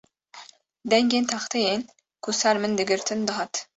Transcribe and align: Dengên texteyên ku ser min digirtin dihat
Dengên 0.91 1.23
texteyên 1.31 1.79
ku 2.23 2.29
ser 2.39 2.55
min 2.61 2.75
digirtin 2.79 3.19
dihat 3.27 3.51